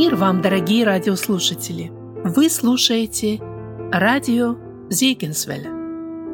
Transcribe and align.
Мир 0.00 0.16
вам, 0.16 0.40
дорогие 0.40 0.86
радиослушатели! 0.86 1.90
Вы 2.24 2.48
слушаете 2.48 3.38
радио 3.92 4.56
Зейгенсвеля 4.88 5.68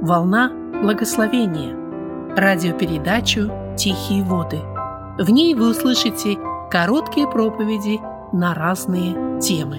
«Волна 0.00 0.52
благословения» 0.84 1.74
радиопередачу 2.36 3.50
«Тихие 3.76 4.22
воды». 4.22 4.58
В 5.18 5.28
ней 5.30 5.52
вы 5.54 5.70
услышите 5.72 6.36
короткие 6.70 7.28
проповеди 7.28 7.98
на 8.32 8.54
разные 8.54 9.40
темы. 9.40 9.78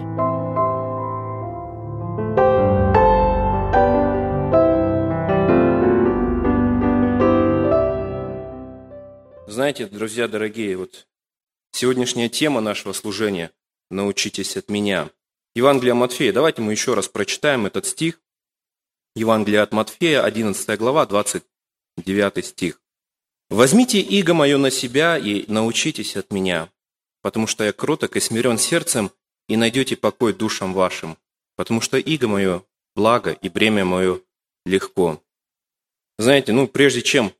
Знаете, 9.47 9.85
друзья 9.85 10.27
дорогие, 10.27 10.75
вот 10.75 11.07
сегодняшняя 11.71 12.27
тема 12.27 12.59
нашего 12.59 12.91
служения– 12.91 13.49
научитесь 13.89 14.57
от 14.57 14.69
меня. 14.69 15.09
Евангелие 15.55 15.93
Матфея. 15.93 16.33
Давайте 16.33 16.61
мы 16.61 16.71
еще 16.71 16.93
раз 16.93 17.07
прочитаем 17.07 17.65
этот 17.65 17.85
стих. 17.85 18.21
Евангелие 19.15 19.61
от 19.61 19.71
Матфея, 19.71 20.23
11 20.23 20.77
глава, 20.77 21.05
29 21.05 22.45
стих. 22.45 22.81
«Возьмите 23.49 23.99
иго 23.99 24.33
мое 24.33 24.57
на 24.57 24.69
себя 24.69 25.17
и 25.17 25.45
научитесь 25.51 26.15
от 26.15 26.31
меня, 26.31 26.69
потому 27.21 27.47
что 27.47 27.63
я 27.63 27.73
кроток 27.73 28.15
и 28.15 28.19
смирен 28.19 28.57
сердцем, 28.57 29.11
и 29.47 29.55
найдете 29.55 29.95
покой 29.95 30.33
душам 30.33 30.73
вашим, 30.73 31.17
потому 31.55 31.81
что 31.81 31.97
иго 31.97 32.27
мое 32.27 32.63
благо 32.95 33.31
и 33.31 33.49
бремя 33.49 33.85
мое 33.85 34.21
легко». 34.65 35.23
Знаете, 36.19 36.51
ну, 36.51 36.67
прежде 36.67 37.01
чем 37.01 37.33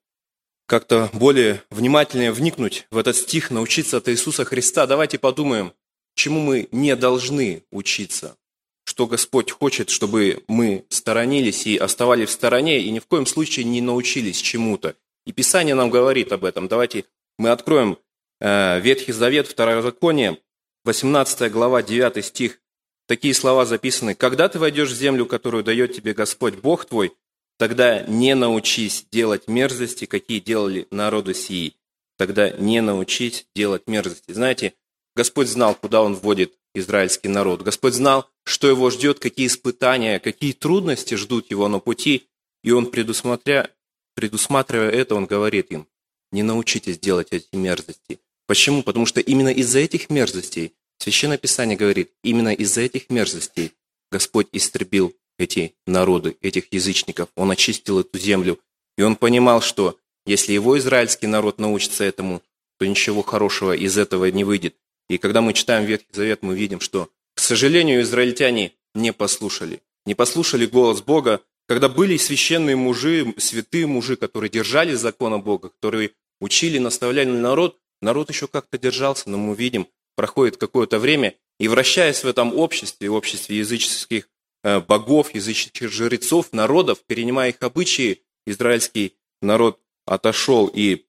как-то 0.67 1.09
более 1.13 1.63
внимательнее 1.69 2.31
вникнуть 2.31 2.87
в 2.91 2.97
этот 2.97 3.15
стих, 3.15 3.51
научиться 3.51 3.97
от 3.97 4.09
Иисуса 4.09 4.45
Христа, 4.45 4.85
давайте 4.85 5.17
подумаем, 5.17 5.73
чему 6.17 6.41
мы 6.41 6.67
не 6.71 6.95
должны 6.95 7.63
учиться, 7.71 8.35
что 8.83 9.07
Господь 9.07 9.51
хочет, 9.51 9.89
чтобы 9.89 10.43
мы 10.47 10.85
сторонились 10.89 11.67
и 11.67 11.77
оставались 11.77 12.29
в 12.29 12.33
стороне, 12.33 12.81
и 12.81 12.89
ни 12.89 12.99
в 12.99 13.05
коем 13.05 13.25
случае 13.25 13.65
не 13.65 13.81
научились 13.81 14.41
чему-то. 14.41 14.95
И 15.25 15.31
Писание 15.31 15.75
нам 15.75 15.89
говорит 15.89 16.31
об 16.31 16.43
этом. 16.43 16.67
Давайте 16.67 17.05
мы 17.37 17.49
откроем 17.49 17.97
э, 18.39 18.79
Ветхий 18.79 19.11
Завет, 19.11 19.47
Второзаконие, 19.47 20.39
18 20.85 21.51
глава, 21.51 21.83
9 21.83 22.25
стих. 22.25 22.59
Такие 23.07 23.33
слова 23.33 23.65
записаны. 23.65 24.15
«Когда 24.15 24.49
ты 24.49 24.57
войдешь 24.57 24.89
в 24.89 24.95
землю, 24.95 25.25
которую 25.25 25.63
дает 25.63 25.93
тебе 25.93 26.13
Господь 26.13 26.55
Бог 26.55 26.85
твой, 26.85 27.13
тогда 27.57 28.01
не 28.03 28.35
научись 28.35 29.05
делать 29.11 29.47
мерзости, 29.47 30.05
какие 30.05 30.39
делали 30.39 30.87
народы 30.91 31.33
сии. 31.33 31.75
Тогда 32.17 32.49
не 32.49 32.81
научись 32.81 33.45
делать 33.55 33.83
мерзости». 33.87 34.31
Знаете, 34.31 34.73
Господь 35.17 35.47
знал, 35.47 35.73
куда 35.73 36.03
Он 36.03 36.13
вводит 36.13 36.53
израильский 36.75 37.27
народ. 37.27 37.63
Господь 37.63 37.95
знал, 37.95 38.29
что 38.43 38.67
его 38.67 38.91
ждет, 38.91 39.17
какие 39.17 39.47
испытания, 39.47 40.19
какие 40.19 40.53
трудности 40.53 41.15
ждут 41.15 41.49
его 41.49 41.67
на 41.67 41.79
пути. 41.79 42.27
И 42.63 42.69
Он, 42.71 42.85
предусмотря, 42.85 43.71
предусматривая 44.13 44.91
это, 44.91 45.15
Он 45.15 45.25
говорит 45.25 45.71
им, 45.71 45.87
не 46.31 46.43
научитесь 46.43 46.99
делать 46.99 47.29
эти 47.31 47.55
мерзости. 47.55 48.19
Почему? 48.45 48.83
Потому 48.83 49.07
что 49.07 49.19
именно 49.19 49.49
из-за 49.49 49.79
этих 49.79 50.11
мерзостей, 50.11 50.73
Священное 50.99 51.39
Писание 51.39 51.75
говорит, 51.75 52.11
именно 52.23 52.53
из-за 52.53 52.81
этих 52.81 53.09
мерзостей 53.09 53.73
Господь 54.11 54.47
истребил 54.51 55.15
эти 55.39 55.73
народы, 55.87 56.37
этих 56.41 56.71
язычников. 56.71 57.29
Он 57.35 57.49
очистил 57.49 57.99
эту 57.99 58.19
землю. 58.19 58.59
И 58.97 59.01
он 59.01 59.15
понимал, 59.15 59.61
что 59.61 59.97
если 60.27 60.53
его 60.53 60.77
израильский 60.77 61.27
народ 61.27 61.57
научится 61.57 62.03
этому, 62.03 62.43
то 62.77 62.85
ничего 62.85 63.23
хорошего 63.23 63.75
из 63.75 63.97
этого 63.97 64.25
не 64.29 64.43
выйдет. 64.43 64.75
И 65.09 65.17
когда 65.17 65.41
мы 65.41 65.53
читаем 65.53 65.85
Ветхий 65.85 66.11
Завет, 66.11 66.43
мы 66.43 66.55
видим, 66.55 66.79
что, 66.79 67.09
к 67.33 67.39
сожалению, 67.39 68.01
израильтяне 68.01 68.73
не 68.93 69.13
послушали. 69.13 69.81
Не 70.05 70.15
послушали 70.15 70.65
голос 70.65 71.01
Бога, 71.01 71.41
когда 71.67 71.89
были 71.89 72.17
священные 72.17 72.75
мужи, 72.75 73.33
святые 73.37 73.87
мужи, 73.87 74.15
которые 74.15 74.49
держали 74.49 74.93
закона 74.93 75.37
Бога, 75.37 75.69
которые 75.69 76.11
учили, 76.39 76.77
наставляли 76.77 77.29
народ, 77.29 77.77
народ 78.01 78.29
еще 78.29 78.47
как-то 78.47 78.77
держался, 78.77 79.29
но 79.29 79.37
мы 79.37 79.55
видим, 79.55 79.87
проходит 80.15 80.57
какое-то 80.57 80.99
время, 80.99 81.35
и 81.59 81.67
вращаясь 81.67 82.23
в 82.23 82.27
этом 82.27 82.55
обществе, 82.57 83.09
в 83.09 83.13
обществе 83.13 83.57
языческих 83.57 84.29
э, 84.63 84.79
богов, 84.79 85.33
языческих 85.33 85.91
жрецов, 85.91 86.53
народов, 86.53 86.99
перенимая 87.05 87.49
их 87.49 87.57
обычаи, 87.61 88.21
израильский 88.45 89.15
народ 89.41 89.79
отошел 90.05 90.71
и 90.73 91.05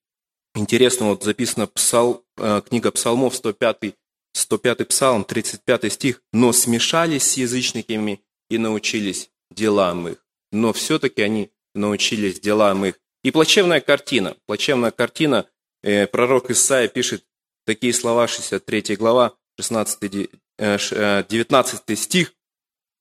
Интересно, 0.59 1.11
вот 1.11 1.23
записано 1.23 1.69
псал, 1.69 2.25
э, 2.37 2.63
книга 2.69 2.91
Псалмов, 2.91 3.37
105, 3.37 3.95
105 4.33 4.89
псалм, 4.89 5.25
35 5.25 5.93
стих. 5.93 6.21
«Но 6.33 6.53
смешались 6.53 7.31
с 7.31 7.37
язычниками 7.37 8.21
и 8.51 8.59
научились 8.59 9.31
делам 9.53 10.09
их». 10.09 10.27
Но 10.51 10.73
все-таки 10.73 11.23
они 11.23 11.53
научились 11.77 12.41
делам 12.41 12.85
их. 12.85 12.99
И 13.23 13.31
плачевная 13.31 13.81
картина, 13.81 14.37
плачевная 14.47 14.91
картина, 14.91 15.47
э, 15.85 16.09
пророк 16.09 16.51
Исаия 16.51 16.89
пишет 16.89 17.25
такие 17.65 17.93
слова, 17.93 18.27
63 18.27 18.97
глава, 18.97 19.35
16, 19.61 20.29
19 20.59 21.83
э, 21.87 21.97
стих. 21.97 22.33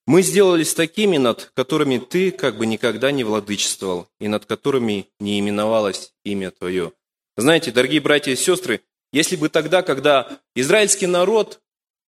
«Мы 0.06 0.22
сделались 0.22 0.76
такими, 0.76 1.18
над 1.18 1.52
которыми 1.56 1.98
ты 1.98 2.30
как 2.30 2.60
бы 2.60 2.68
никогда 2.68 3.12
не 3.12 3.24
владычествовал, 3.24 4.08
и 4.20 4.28
над 4.28 4.46
которыми 4.46 5.10
не 5.20 5.40
именовалось 5.40 6.14
имя 6.24 6.52
твое». 6.52 6.94
Знаете, 7.38 7.72
дорогие 7.72 8.02
братья 8.02 8.32
и 8.32 8.36
сестры, 8.36 8.82
если 9.14 9.36
бы 9.36 9.50
тогда, 9.50 9.84
когда 9.84 10.40
израильский 10.56 11.06
народ, 11.06 11.62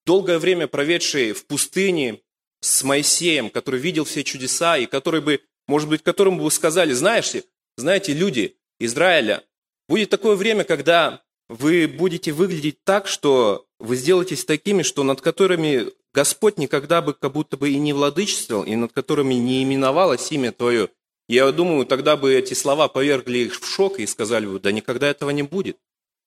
долгое 0.04 0.40
время 0.40 0.66
проведший 0.68 1.34
в 1.34 1.46
пустыне 1.46 2.22
с 2.62 2.84
Моисеем, 2.84 3.52
который 3.52 3.80
видел 3.80 4.06
все 4.06 4.24
чудеса, 4.24 4.76
и 4.78 4.88
который 4.88 5.22
бы, 5.22 5.42
может 5.68 5.88
быть, 5.88 6.02
которому 6.02 6.44
бы 6.44 6.50
сказали, 6.50 6.94
знаешь, 6.94 7.34
знаете, 7.78 8.14
люди 8.14 8.58
Израиля, 8.80 9.44
будет 9.88 10.10
такое 10.10 10.36
время, 10.36 10.64
когда 10.64 11.22
вы 11.48 11.88
будете 11.88 12.32
выглядеть 12.32 12.84
так, 12.84 13.08
что 13.08 13.68
вы 13.78 13.98
сделаетесь 13.98 14.46
такими, 14.46 14.82
что 14.82 15.04
над 15.04 15.22
которыми 15.22 15.92
Господь 16.12 16.58
никогда 16.58 17.04
бы 17.04 17.14
как 17.14 17.34
будто 17.34 17.56
бы 17.56 17.70
и 17.70 17.78
не 17.78 17.94
владычествовал, 17.94 18.64
и 18.64 18.76
над 18.76 18.94
которыми 18.94 19.36
не 19.36 19.64
именовалось 19.64 20.32
имя 20.32 20.52
Твое. 20.52 20.90
Я 21.30 21.52
думаю, 21.52 21.86
тогда 21.86 22.18
бы 22.18 22.34
эти 22.34 22.56
слова 22.56 22.88
повергли 22.88 23.38
их 23.38 23.62
в 23.62 23.66
шок 23.68 24.00
и 24.00 24.08
сказали 24.08 24.48
бы, 24.48 24.60
да 24.60 24.72
никогда 24.72 25.08
этого 25.08 25.30
не 25.30 25.44
будет. 25.44 25.78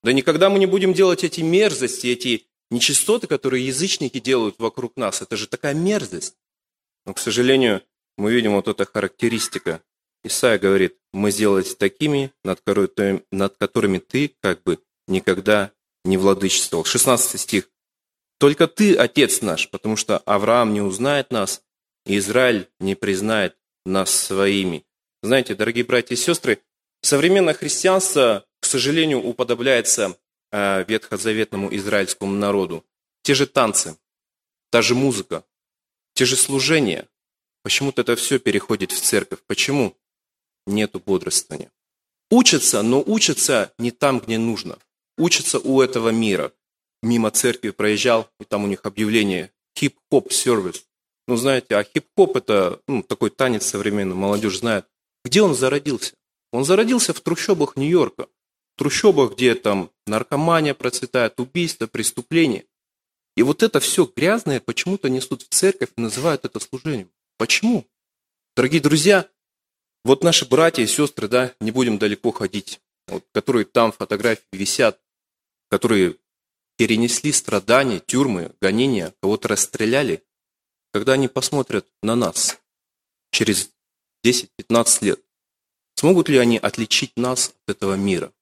Да 0.04 0.12
никогда 0.12 0.48
мы 0.48 0.60
не 0.60 0.66
будем 0.66 0.94
делать 0.94 1.24
эти 1.24 1.40
мерзости, 1.40 2.06
эти 2.06 2.46
нечистоты, 2.70 3.26
которые 3.26 3.66
язычники 3.66 4.20
делают 4.20 4.60
вокруг 4.60 4.96
нас. 4.96 5.20
Это 5.20 5.36
же 5.36 5.48
такая 5.48 5.74
мерзость. 5.74 6.36
Но, 7.04 7.14
к 7.14 7.18
сожалению, 7.18 7.82
мы 8.16 8.32
видим 8.32 8.52
вот 8.52 8.68
эта 8.68 8.84
характеристика. 8.84 9.82
Исаия 10.22 10.60
говорит, 10.60 10.96
мы 11.12 11.32
сделались 11.32 11.74
такими, 11.74 12.32
над 12.44 12.60
которыми, 12.60 13.24
над 13.32 13.56
которыми 13.56 13.98
ты 13.98 14.36
как 14.40 14.62
бы 14.62 14.78
никогда 15.08 15.72
не 16.04 16.16
владычествовал. 16.16 16.84
16 16.84 17.40
стих. 17.40 17.68
Только 18.38 18.68
ты, 18.68 18.94
Отец 18.94 19.42
наш, 19.42 19.68
потому 19.68 19.96
что 19.96 20.18
Авраам 20.18 20.72
не 20.72 20.80
узнает 20.80 21.32
нас, 21.32 21.64
и 22.06 22.18
Израиль 22.18 22.68
не 22.78 22.94
признает 22.94 23.56
нас 23.84 24.14
своими. 24.14 24.84
Знаете, 25.22 25.54
дорогие 25.54 25.84
братья 25.84 26.14
и 26.14 26.18
сестры, 26.18 26.60
современное 27.00 27.54
христианство, 27.54 28.44
к 28.60 28.66
сожалению, 28.66 29.24
уподобляется 29.24 30.18
э, 30.50 30.84
ветхозаветному 30.88 31.72
израильскому 31.76 32.32
народу. 32.32 32.84
Те 33.22 33.34
же 33.34 33.46
танцы, 33.46 33.96
та 34.70 34.82
же 34.82 34.96
музыка, 34.96 35.44
те 36.14 36.24
же 36.24 36.34
служения. 36.36 37.08
Почему-то 37.62 38.02
это 38.02 38.16
все 38.16 38.40
переходит 38.40 38.90
в 38.90 39.00
церковь. 39.00 39.38
Почему? 39.46 39.96
Нету 40.66 40.98
бодрствования. 40.98 41.70
Учатся, 42.28 42.82
но 42.82 43.00
учатся 43.06 43.72
не 43.78 43.92
там, 43.92 44.18
где 44.18 44.38
нужно. 44.38 44.78
Учатся 45.16 45.60
у 45.60 45.80
этого 45.80 46.08
мира. 46.08 46.52
Мимо 47.00 47.30
церкви 47.30 47.70
проезжал, 47.70 48.28
и 48.40 48.44
там 48.44 48.64
у 48.64 48.66
них 48.66 48.80
объявление 48.84 49.52
«Хип-хоп 49.78 50.32
сервис». 50.32 50.84
Ну, 51.28 51.36
знаете, 51.36 51.76
а 51.76 51.84
хип-хоп– 51.84 52.36
это 52.38 52.80
ну, 52.88 53.04
такой 53.04 53.30
танец 53.30 53.66
современный, 53.66 54.16
молодежь 54.16 54.58
знает. 54.58 54.86
Где 55.24 55.42
он 55.42 55.54
зародился? 55.54 56.14
Он 56.52 56.64
зародился 56.64 57.12
в 57.12 57.20
трущобах 57.20 57.76
Нью-Йорка. 57.76 58.28
В 58.74 58.78
трущобах, 58.78 59.34
где 59.34 59.54
там 59.54 59.90
наркомания 60.06 60.74
процветает, 60.74 61.38
убийства, 61.40 61.86
преступления. 61.86 62.64
И 63.36 63.42
вот 63.42 63.62
это 63.62 63.80
все 63.80 64.10
грязное 64.14 64.60
почему-то 64.60 65.08
несут 65.08 65.42
в 65.42 65.48
церковь 65.48 65.90
и 65.96 66.00
называют 66.00 66.44
это 66.44 66.60
служением. 66.60 67.10
Почему? 67.38 67.86
Дорогие 68.54 68.82
друзья, 68.82 69.28
вот 70.04 70.22
наши 70.22 70.46
братья 70.46 70.82
и 70.82 70.86
сестры, 70.86 71.28
да, 71.28 71.54
не 71.60 71.70
будем 71.70 71.98
далеко 71.98 72.32
ходить, 72.32 72.80
вот, 73.06 73.24
которые 73.32 73.64
там 73.64 73.92
фотографии 73.92 74.44
висят, 74.52 75.00
которые 75.70 76.16
перенесли 76.76 77.32
страдания, 77.32 78.00
тюрьмы, 78.00 78.52
гонения, 78.60 79.14
кого-то 79.22 79.48
расстреляли, 79.48 80.22
когда 80.92 81.14
они 81.14 81.28
посмотрят 81.28 81.86
на 82.02 82.16
нас 82.16 82.58
через 83.30 83.70
10-15 84.24 85.04
лет, 85.04 85.20
смогут 85.96 86.28
ли 86.28 86.38
они 86.38 86.58
отличить 86.58 87.16
нас 87.16 87.54
от 87.66 87.76
этого 87.76 87.94
мира? 87.94 88.32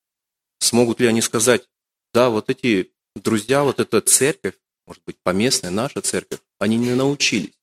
Смогут 0.61 1.01
ли 1.01 1.07
они 1.07 1.23
сказать, 1.23 1.69
да, 2.13 2.31
вот 2.31 2.51
эти 2.51 2.91
друзья, 3.15 3.65
вот 3.65 3.81
эта 3.81 4.01
церковь, 4.01 4.55
может 4.87 5.03
быть, 5.05 5.17
поместная, 5.23 5.71
наша 5.71 6.01
церковь, 6.01 6.41
они 6.59 6.77
не 6.77 6.95
научились. 6.95 7.55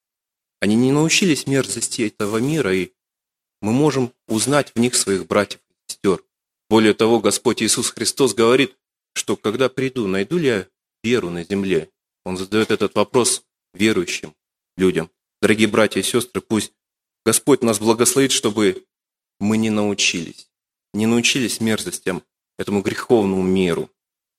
Они 0.60 0.76
не 0.76 0.92
научились 0.92 1.46
мерзости 1.46 2.02
этого 2.08 2.38
мира, 2.38 2.74
и 2.74 2.92
мы 3.62 3.72
можем 3.72 4.14
узнать 4.28 4.72
в 4.74 4.80
них 4.80 4.96
своих 4.96 5.28
братьев 5.28 5.62
и 5.70 5.92
сестер. 5.92 6.24
Более 6.70 6.94
того, 6.94 7.20
Господь 7.20 7.62
Иисус 7.62 7.92
Христос 7.92 8.34
говорит, 8.34 8.76
что 9.14 9.36
когда 9.36 9.70
приду, 9.70 10.08
найду 10.08 10.38
ли 10.38 10.48
я 10.48 10.68
веру 11.04 11.30
на 11.30 11.44
земле? 11.44 11.90
Он 12.26 12.38
задает 12.38 12.72
этот 12.72 12.96
вопрос 12.96 13.44
верующим 13.74 14.36
людям. 14.76 15.10
Дорогие 15.42 15.68
братья 15.68 16.00
и 16.00 16.04
сестры, 16.04 16.42
пусть 16.42 16.74
Господь 17.28 17.62
нас 17.62 17.78
благословит, 17.78 18.32
чтобы 18.32 18.86
мы 19.42 19.58
не 19.58 19.70
научились, 19.70 20.50
не 20.94 21.06
научились 21.08 21.60
мерзостям, 21.60 22.24
этому 22.58 22.82
греховному 22.82 23.44
миру. 23.44 23.90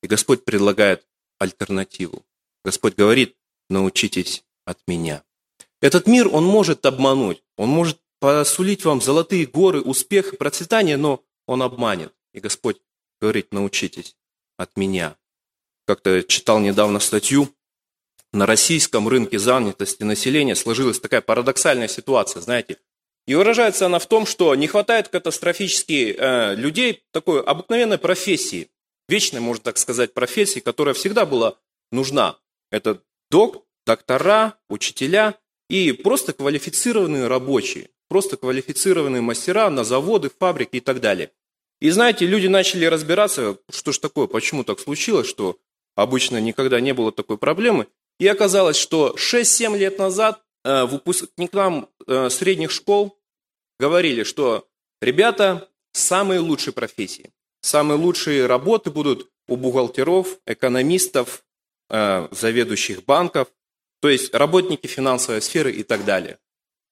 И 0.02 0.06
Господь 0.06 0.42
предлагает 0.46 1.06
альтернативу. 1.38 2.24
Господь 2.64 2.96
говорит, 2.96 3.36
научитесь 3.68 4.42
от 4.64 4.78
меня. 4.86 5.22
Этот 5.82 6.06
мир, 6.06 6.34
он 6.34 6.44
может 6.44 6.86
обмануть, 6.86 7.44
он 7.58 7.68
может 7.68 8.00
посулить 8.20 8.86
вам 8.86 9.02
золотые 9.02 9.44
горы, 9.44 9.82
успех 9.82 10.32
и 10.32 10.38
процветание, 10.38 10.96
но 10.96 11.22
он 11.44 11.60
обманет. 11.60 12.14
И 12.32 12.40
Господь 12.40 12.80
говорит, 13.20 13.52
научитесь 13.52 14.16
от 14.56 14.74
меня. 14.78 15.18
Как-то 15.86 16.22
читал 16.22 16.58
недавно 16.58 17.00
статью, 17.00 17.54
на 18.32 18.46
российском 18.46 19.08
рынке 19.08 19.38
занятости 19.38 20.02
населения 20.02 20.54
сложилась 20.54 21.00
такая 21.00 21.20
парадоксальная 21.20 21.88
ситуация, 21.88 22.42
знаете. 22.42 22.78
И 23.26 23.34
выражается 23.34 23.86
она 23.86 23.98
в 23.98 24.06
том, 24.06 24.26
что 24.26 24.54
не 24.54 24.66
хватает 24.66 25.08
катастрофически 25.08 26.16
э, 26.16 26.54
людей 26.54 27.02
такой 27.12 27.42
обыкновенной 27.42 27.98
профессии, 27.98 28.70
вечной, 29.08 29.40
можно 29.40 29.64
так 29.64 29.78
сказать, 29.78 30.14
профессии, 30.14 30.60
которая 30.60 30.94
всегда 30.94 31.26
была 31.26 31.58
нужна. 31.92 32.38
Это 32.70 33.02
док, 33.30 33.66
доктора, 33.86 34.54
учителя 34.68 35.34
и 35.68 35.92
просто 35.92 36.32
квалифицированные 36.32 37.26
рабочие, 37.26 37.90
просто 38.08 38.36
квалифицированные 38.36 39.22
мастера 39.22 39.68
на 39.70 39.84
заводы, 39.84 40.30
фабрики 40.30 40.76
и 40.76 40.80
так 40.80 41.00
далее. 41.00 41.30
И 41.80 41.90
знаете, 41.90 42.26
люди 42.26 42.46
начали 42.46 42.84
разбираться, 42.86 43.58
что 43.70 43.92
ж 43.92 43.98
такое, 43.98 44.26
почему 44.26 44.64
так 44.64 44.80
случилось, 44.80 45.28
что 45.28 45.58
обычно 45.94 46.40
никогда 46.40 46.80
не 46.80 46.92
было 46.92 47.12
такой 47.12 47.38
проблемы. 47.38 47.86
И 48.18 48.26
оказалось, 48.26 48.76
что 48.76 49.14
6-7 49.16 49.76
лет 49.76 49.98
назад 49.98 50.42
э, 50.64 50.84
выпускникам 50.84 51.88
э, 52.06 52.30
средних 52.30 52.70
школ 52.70 53.16
говорили, 53.78 54.24
что 54.24 54.66
ребята, 55.00 55.68
самые 55.92 56.40
лучшие 56.40 56.74
профессии, 56.74 57.32
самые 57.60 57.98
лучшие 57.98 58.46
работы 58.46 58.90
будут 58.90 59.30
у 59.46 59.56
бухгалтеров, 59.56 60.38
экономистов, 60.46 61.44
э, 61.90 62.28
заведующих 62.32 63.04
банков, 63.04 63.48
то 64.00 64.08
есть 64.08 64.34
работники 64.34 64.86
финансовой 64.86 65.42
сферы 65.42 65.72
и 65.72 65.82
так 65.82 66.04
далее. 66.04 66.38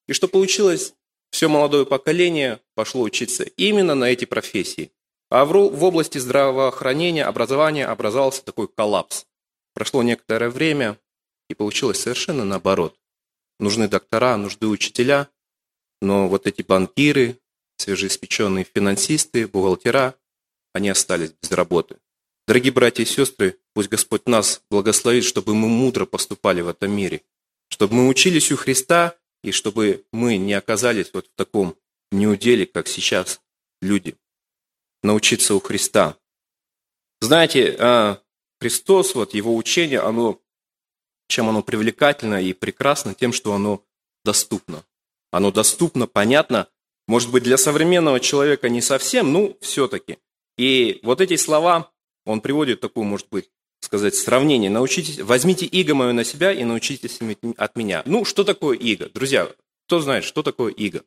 И 0.08 0.12
что 0.12 0.28
получилось? 0.28 0.94
Все 1.30 1.48
молодое 1.48 1.84
поколение 1.86 2.60
пошло 2.74 3.02
учиться 3.02 3.42
именно 3.42 3.94
на 3.94 4.04
эти 4.04 4.24
профессии. 4.24 4.92
А 5.28 5.44
в, 5.44 5.84
области 5.84 6.18
здравоохранения, 6.18 7.24
образования 7.24 7.86
образовался 7.86 8.44
такой 8.44 8.68
коллапс. 8.68 9.26
Прошло 9.74 10.02
некоторое 10.02 10.50
время, 10.50 10.98
и 11.48 11.54
получилось 11.54 12.00
совершенно 12.00 12.44
наоборот. 12.44 12.98
Нужны 13.58 13.88
доктора, 13.88 14.36
нужны 14.36 14.66
учителя, 14.68 15.28
но 16.00 16.28
вот 16.28 16.46
эти 16.46 16.62
банкиры, 16.62 17.38
свежеиспеченные 17.78 18.64
финансисты, 18.64 19.46
бухгалтера, 19.46 20.14
они 20.72 20.90
остались 20.90 21.32
без 21.32 21.50
работы. 21.52 21.96
Дорогие 22.46 22.72
братья 22.72 23.02
и 23.02 23.06
сестры, 23.06 23.58
пусть 23.74 23.88
Господь 23.88 24.26
нас 24.26 24.62
благословит, 24.70 25.24
чтобы 25.24 25.54
мы 25.54 25.68
мудро 25.68 26.06
поступали 26.06 26.60
в 26.60 26.68
этом 26.68 26.92
мире, 26.92 27.22
чтобы 27.68 27.94
мы 27.94 28.08
учились 28.08 28.52
у 28.52 28.56
Христа 28.56 29.16
и 29.42 29.52
чтобы 29.52 30.04
мы 30.12 30.36
не 30.36 30.54
оказались 30.54 31.10
вот 31.12 31.26
в 31.26 31.34
таком 31.34 31.76
неуделе, 32.12 32.66
как 32.66 32.88
сейчас 32.88 33.40
люди. 33.80 34.16
Научиться 35.02 35.54
у 35.54 35.60
Христа. 35.60 36.16
Знаете, 37.20 37.76
а, 37.78 38.20
Христос, 38.60 39.14
вот 39.14 39.34
его 39.34 39.56
учение, 39.56 40.00
оно, 40.00 40.40
чем 41.28 41.48
оно 41.48 41.62
привлекательно 41.62 42.42
и 42.42 42.52
прекрасно, 42.52 43.14
тем, 43.14 43.32
что 43.32 43.52
оно 43.54 43.82
доступно. 44.24 44.84
Оно 45.30 45.50
доступно, 45.50 46.06
понятно, 46.06 46.68
может 47.06 47.30
быть, 47.30 47.44
для 47.44 47.56
современного 47.56 48.20
человека 48.20 48.68
не 48.68 48.82
совсем, 48.82 49.32
ну, 49.32 49.56
все-таки. 49.60 50.18
И 50.58 51.00
вот 51.02 51.20
эти 51.20 51.36
слова, 51.36 51.90
он 52.24 52.40
приводит 52.40 52.80
такую, 52.80 53.04
может 53.04 53.28
быть, 53.28 53.50
сказать, 53.80 54.14
сравнение. 54.14 54.70
Научитесь, 54.70 55.20
возьмите 55.20 55.66
иго 55.66 55.94
мое 55.94 56.12
на 56.12 56.24
себя 56.24 56.52
и 56.52 56.64
научитесь 56.64 57.20
от 57.56 57.76
меня. 57.76 58.02
Ну, 58.06 58.24
что 58.24 58.44
такое 58.44 58.76
иго? 58.76 59.08
Друзья, 59.08 59.48
кто 59.86 60.00
знает, 60.00 60.24
что 60.24 60.42
такое 60.42 60.72
иго? 60.72 61.04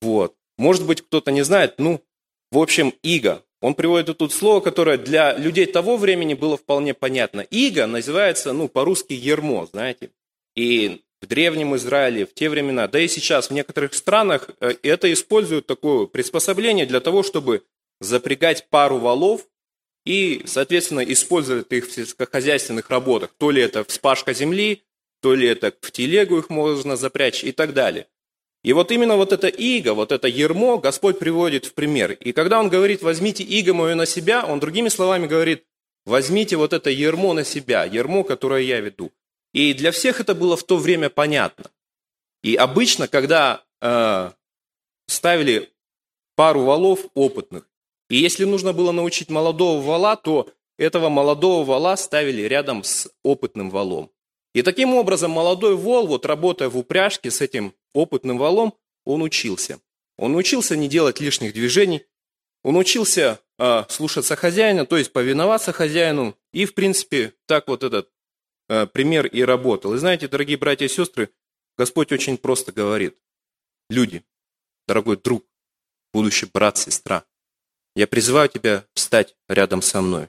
Вот. 0.00 0.34
Может 0.58 0.86
быть, 0.86 1.00
кто-то 1.00 1.30
не 1.30 1.42
знает, 1.42 1.76
ну, 1.78 2.04
в 2.50 2.58
общем, 2.58 2.92
иго. 3.02 3.42
Он 3.62 3.74
приводит 3.74 4.18
тут 4.18 4.32
слово, 4.32 4.60
которое 4.60 4.98
для 4.98 5.38
людей 5.38 5.66
того 5.66 5.96
времени 5.96 6.34
было 6.34 6.56
вполне 6.56 6.94
понятно. 6.94 7.40
Иго 7.42 7.86
называется, 7.86 8.52
ну, 8.52 8.68
по-русски 8.68 9.12
ермо, 9.12 9.66
знаете. 9.72 10.10
И 10.56 11.00
в 11.22 11.26
Древнем 11.28 11.76
Израиле, 11.76 12.26
в 12.26 12.34
те 12.34 12.50
времена, 12.50 12.88
да 12.88 12.98
и 12.98 13.06
сейчас 13.06 13.48
в 13.48 13.52
некоторых 13.52 13.94
странах 13.94 14.50
э, 14.60 14.74
это 14.82 15.10
используют 15.12 15.68
такое 15.68 16.06
приспособление 16.06 16.86
для 16.86 16.98
того, 16.98 17.22
чтобы 17.22 17.62
запрягать 18.00 18.66
пару 18.68 18.98
валов 18.98 19.46
и, 20.04 20.42
соответственно, 20.44 21.00
использовать 21.00 21.70
их 21.70 21.86
в 21.86 21.92
сельскохозяйственных 21.92 22.90
работах. 22.90 23.32
То 23.38 23.52
ли 23.52 23.62
это 23.62 23.84
вспашка 23.84 24.34
земли, 24.34 24.82
то 25.20 25.36
ли 25.36 25.46
это 25.46 25.72
в 25.80 25.92
телегу 25.92 26.38
их 26.38 26.50
можно 26.50 26.96
запрячь 26.96 27.44
и 27.44 27.52
так 27.52 27.74
далее. 27.74 28.08
И 28.62 28.72
вот 28.72 28.92
именно 28.92 29.16
вот 29.16 29.32
это 29.32 29.48
иго, 29.48 29.92
вот 29.92 30.12
это 30.12 30.28
ермо 30.28 30.78
Господь 30.78 31.18
приводит 31.18 31.66
в 31.66 31.74
пример. 31.74 32.12
И 32.12 32.32
когда 32.32 32.60
Он 32.60 32.68
говорит, 32.68 33.02
возьмите 33.02 33.42
иго 33.42 33.74
мое 33.74 33.94
на 33.94 34.06
себя, 34.06 34.44
Он 34.46 34.60
другими 34.60 34.88
словами 34.88 35.26
говорит, 35.26 35.64
возьмите 36.06 36.56
вот 36.56 36.72
это 36.72 36.90
ермо 36.90 37.34
на 37.34 37.44
себя, 37.44 37.84
ермо, 37.84 38.22
которое 38.22 38.62
я 38.62 38.80
веду. 38.80 39.10
И 39.52 39.74
для 39.74 39.90
всех 39.90 40.20
это 40.20 40.34
было 40.34 40.56
в 40.56 40.62
то 40.62 40.76
время 40.76 41.10
понятно. 41.10 41.70
И 42.42 42.54
обычно, 42.54 43.08
когда 43.08 43.64
э, 43.80 44.30
ставили 45.06 45.70
пару 46.36 46.62
валов 46.62 47.00
опытных, 47.14 47.68
и 48.08 48.16
если 48.16 48.44
нужно 48.44 48.72
было 48.72 48.92
научить 48.92 49.30
молодого 49.30 49.80
вала, 49.80 50.16
то 50.16 50.48
этого 50.78 51.08
молодого 51.08 51.64
вала 51.64 51.96
ставили 51.96 52.42
рядом 52.42 52.84
с 52.84 53.10
опытным 53.22 53.70
валом. 53.70 54.10
И 54.54 54.62
таким 54.62 54.94
образом 54.94 55.30
молодой 55.30 55.76
вол, 55.76 56.06
вот 56.06 56.26
работая 56.26 56.68
в 56.68 56.76
упряжке 56.76 57.30
с 57.30 57.40
этим 57.40 57.74
опытным 57.94 58.38
валом, 58.38 58.74
он 59.04 59.22
учился. 59.22 59.80
Он 60.18 60.36
учился 60.36 60.76
не 60.76 60.88
делать 60.88 61.20
лишних 61.20 61.54
движений, 61.54 62.04
он 62.62 62.76
учился 62.76 63.40
э, 63.58 63.84
слушаться 63.88 64.36
хозяина, 64.36 64.86
то 64.86 64.96
есть 64.96 65.12
повиноваться 65.12 65.72
хозяину. 65.72 66.36
И, 66.52 66.64
в 66.64 66.74
принципе, 66.74 67.34
так 67.46 67.66
вот 67.66 67.82
этот 67.82 68.10
э, 68.68 68.86
пример 68.86 69.26
и 69.26 69.42
работал. 69.42 69.94
И 69.94 69.98
знаете, 69.98 70.28
дорогие 70.28 70.58
братья 70.58 70.84
и 70.84 70.88
сестры, 70.88 71.30
Господь 71.76 72.12
очень 72.12 72.36
просто 72.36 72.72
говорит. 72.72 73.16
Люди, 73.90 74.22
дорогой 74.86 75.16
друг, 75.16 75.44
будущий 76.12 76.46
брат, 76.46 76.78
сестра, 76.78 77.24
я 77.96 78.06
призываю 78.06 78.48
тебя 78.48 78.86
встать 78.94 79.34
рядом 79.48 79.82
со 79.82 80.00
мной. 80.00 80.28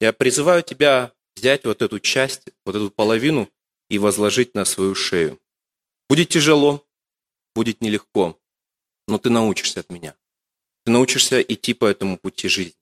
Я 0.00 0.12
призываю 0.12 0.62
тебя 0.62 1.12
взять 1.34 1.64
вот 1.64 1.82
эту 1.82 1.98
часть, 1.98 2.48
вот 2.64 2.76
эту 2.76 2.90
половину 2.90 3.50
и 3.88 3.98
возложить 3.98 4.54
на 4.54 4.64
свою 4.64 4.94
шею. 4.94 5.40
Будет 6.08 6.28
тяжело, 6.28 6.86
будет 7.54 7.80
нелегко, 7.80 8.38
но 9.06 9.18
ты 9.18 9.30
научишься 9.30 9.80
от 9.80 9.90
меня. 9.90 10.14
Ты 10.84 10.92
научишься 10.92 11.40
идти 11.40 11.72
по 11.74 11.86
этому 11.86 12.18
пути 12.18 12.48
жизни. 12.48 12.78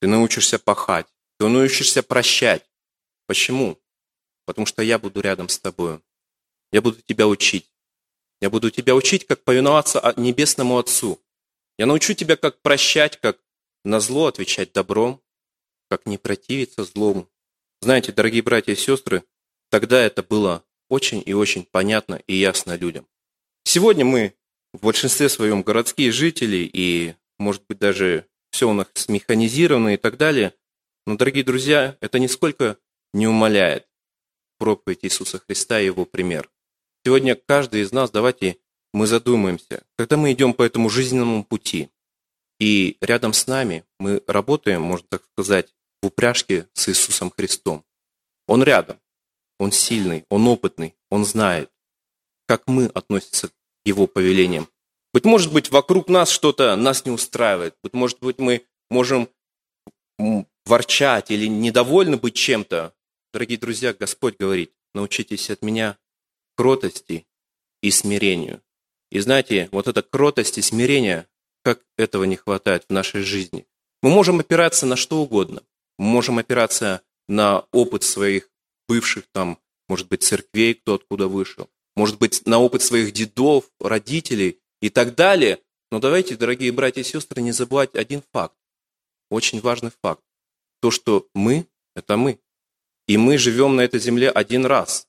Ты 0.00 0.08
научишься 0.08 0.58
пахать. 0.58 1.06
Ты 1.38 1.48
научишься 1.48 2.02
прощать. 2.02 2.64
Почему? 3.26 3.78
Потому 4.44 4.66
что 4.66 4.82
я 4.82 4.98
буду 4.98 5.20
рядом 5.20 5.48
с 5.48 5.58
тобой. 5.58 6.00
Я 6.72 6.82
буду 6.82 7.00
тебя 7.02 7.26
учить. 7.28 7.70
Я 8.40 8.50
буду 8.50 8.70
тебя 8.70 8.94
учить, 8.94 9.26
как 9.26 9.44
повиноваться 9.44 10.12
Небесному 10.16 10.78
Отцу. 10.78 11.20
Я 11.78 11.86
научу 11.86 12.14
тебя, 12.14 12.36
как 12.36 12.60
прощать, 12.62 13.18
как 13.20 13.38
на 13.84 14.00
зло 14.00 14.26
отвечать 14.26 14.72
добром, 14.72 15.22
как 15.88 16.06
не 16.06 16.18
противиться 16.18 16.84
злому. 16.84 17.28
Знаете, 17.80 18.12
дорогие 18.12 18.42
братья 18.42 18.72
и 18.72 18.76
сестры, 18.76 19.24
тогда 19.76 20.02
это 20.02 20.22
было 20.22 20.64
очень 20.88 21.22
и 21.26 21.34
очень 21.34 21.66
понятно 21.70 22.14
и 22.26 22.34
ясно 22.34 22.76
людям. 22.76 23.06
Сегодня 23.64 24.06
мы 24.06 24.34
в 24.72 24.80
большинстве 24.80 25.28
своем 25.28 25.60
городские 25.60 26.12
жители 26.12 26.70
и, 26.72 27.14
может 27.38 27.62
быть, 27.68 27.78
даже 27.78 28.26
все 28.50 28.70
у 28.70 28.72
нас 28.72 28.88
механизировано 29.06 29.92
и 29.92 29.96
так 29.98 30.16
далее. 30.16 30.54
Но, 31.06 31.18
дорогие 31.18 31.44
друзья, 31.44 31.98
это 32.00 32.18
нисколько 32.18 32.78
не 33.12 33.26
умаляет 33.26 33.86
проповедь 34.58 35.00
Иисуса 35.02 35.40
Христа 35.40 35.78
и 35.78 35.84
его 35.84 36.06
пример. 36.06 36.50
Сегодня 37.04 37.34
каждый 37.34 37.82
из 37.82 37.92
нас, 37.92 38.10
давайте 38.10 38.56
мы 38.94 39.06
задумаемся, 39.06 39.82
когда 39.98 40.16
мы 40.16 40.32
идем 40.32 40.54
по 40.54 40.62
этому 40.62 40.88
жизненному 40.88 41.44
пути, 41.44 41.90
и 42.58 42.96
рядом 43.02 43.34
с 43.34 43.46
нами 43.46 43.84
мы 43.98 44.22
работаем, 44.26 44.80
можно 44.80 45.06
так 45.10 45.22
сказать, 45.32 45.74
в 46.00 46.06
упряжке 46.06 46.66
с 46.72 46.88
Иисусом 46.88 47.30
Христом. 47.30 47.84
Он 48.46 48.62
рядом. 48.62 48.98
Он 49.58 49.72
сильный, 49.72 50.24
Он 50.30 50.46
опытный, 50.48 50.94
Он 51.10 51.24
знает, 51.24 51.70
как 52.46 52.66
мы 52.66 52.86
относимся 52.86 53.48
к 53.48 53.52
Его 53.84 54.06
повелениям. 54.06 54.68
Быть 55.12 55.24
может 55.24 55.52
быть, 55.52 55.70
вокруг 55.70 56.08
нас 56.08 56.30
что-то 56.30 56.76
нас 56.76 57.04
не 57.06 57.10
устраивает. 57.10 57.74
Быть 57.82 57.94
может 57.94 58.18
быть, 58.20 58.38
мы 58.38 58.66
можем 58.90 59.28
ворчать 60.66 61.30
или 61.30 61.46
недовольны 61.46 62.16
быть 62.16 62.34
чем-то. 62.34 62.92
Дорогие 63.32 63.58
друзья, 63.58 63.94
Господь 63.94 64.36
говорит, 64.38 64.72
научитесь 64.94 65.50
от 65.50 65.62
меня 65.62 65.98
кротости 66.56 67.26
и 67.82 67.90
смирению. 67.90 68.62
И 69.10 69.20
знаете, 69.20 69.68
вот 69.72 69.88
эта 69.88 70.02
кротость 70.02 70.58
и 70.58 70.62
смирение, 70.62 71.26
как 71.62 71.80
этого 71.96 72.24
не 72.24 72.36
хватает 72.36 72.84
в 72.88 72.92
нашей 72.92 73.22
жизни. 73.22 73.66
Мы 74.02 74.10
можем 74.10 74.40
опираться 74.40 74.86
на 74.86 74.96
что 74.96 75.22
угодно. 75.22 75.62
Мы 75.98 76.06
можем 76.06 76.38
опираться 76.38 77.02
на 77.28 77.60
опыт 77.72 78.02
своих 78.02 78.50
бывших 78.88 79.26
там, 79.32 79.58
может 79.88 80.08
быть, 80.08 80.22
церквей, 80.22 80.74
кто 80.74 80.94
откуда 80.94 81.28
вышел, 81.28 81.68
может 81.94 82.18
быть, 82.18 82.46
на 82.46 82.58
опыт 82.58 82.82
своих 82.82 83.12
дедов, 83.12 83.70
родителей 83.80 84.60
и 84.80 84.90
так 84.90 85.14
далее. 85.14 85.60
Но 85.90 85.98
давайте, 85.98 86.36
дорогие 86.36 86.72
братья 86.72 87.00
и 87.00 87.04
сестры, 87.04 87.42
не 87.42 87.52
забывать 87.52 87.94
один 87.94 88.22
факт, 88.32 88.56
очень 89.30 89.60
важный 89.60 89.92
факт. 90.02 90.22
То, 90.80 90.90
что 90.90 91.28
мы– 91.34 91.66
это 91.94 92.16
мы. 92.16 92.38
И 93.06 93.16
мы 93.16 93.38
живем 93.38 93.76
на 93.76 93.82
этой 93.82 94.00
земле 94.00 94.30
один 94.30 94.66
раз. 94.66 95.08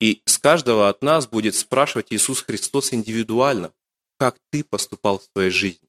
И 0.00 0.22
с 0.24 0.38
каждого 0.38 0.88
от 0.88 1.02
нас 1.02 1.26
будет 1.26 1.54
спрашивать 1.54 2.06
Иисус 2.10 2.42
Христос 2.42 2.92
индивидуально, 2.92 3.72
как 4.16 4.38
ты 4.50 4.64
поступал 4.64 5.18
в 5.18 5.24
своей 5.24 5.50
жизни, 5.50 5.88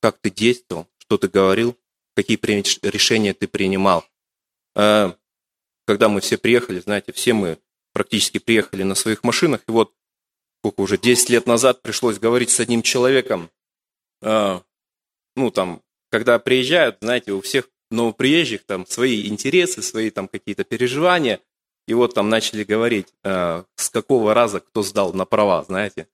как 0.00 0.18
ты 0.18 0.30
действовал, 0.30 0.86
что 0.98 1.18
ты 1.18 1.28
говорил, 1.28 1.76
какие 2.14 2.38
решения 2.86 3.34
ты 3.34 3.48
принимал. 3.48 4.04
Когда 5.90 6.08
мы 6.08 6.20
все 6.20 6.38
приехали, 6.38 6.78
знаете, 6.78 7.10
все 7.10 7.32
мы 7.32 7.58
практически 7.92 8.38
приехали 8.38 8.84
на 8.84 8.94
своих 8.94 9.24
машинах, 9.24 9.62
и 9.66 9.72
вот 9.72 9.92
сколько 10.60 10.82
уже 10.82 10.96
10 10.96 11.30
лет 11.30 11.46
назад 11.46 11.82
пришлось 11.82 12.20
говорить 12.20 12.50
с 12.50 12.60
одним 12.60 12.82
человеком, 12.82 13.50
а, 14.22 14.62
ну 15.34 15.50
там, 15.50 15.82
когда 16.08 16.38
приезжают, 16.38 16.98
знаете, 17.00 17.32
у 17.32 17.40
всех 17.40 17.68
новоприезжих 17.90 18.62
там 18.66 18.86
свои 18.86 19.26
интересы, 19.26 19.82
свои 19.82 20.10
там 20.10 20.28
какие-то 20.28 20.62
переживания, 20.62 21.40
и 21.88 21.94
вот 21.94 22.14
там 22.14 22.28
начали 22.28 22.62
говорить, 22.62 23.12
э, 23.24 23.64
с 23.74 23.90
какого 23.90 24.32
раза 24.32 24.60
кто 24.60 24.84
сдал 24.84 25.12
на 25.12 25.24
права, 25.24 25.64
знаете. 25.64 26.06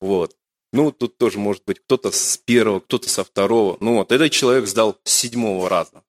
Вот. 0.00 0.36
Ну, 0.72 0.92
тут 0.92 1.18
тоже 1.18 1.40
может 1.40 1.64
быть 1.64 1.80
кто-то 1.80 2.12
с 2.12 2.38
первого, 2.38 2.78
кто-то 2.78 3.08
со 3.08 3.24
второго. 3.24 3.78
Ну 3.80 3.96
вот, 3.96 4.12
этот 4.12 4.30
человек 4.30 4.68
сдал 4.68 4.96
с 5.02 5.12
седьмого 5.12 5.68
раза 5.68 6.04